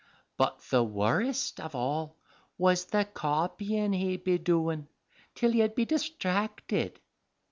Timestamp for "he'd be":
3.93-4.39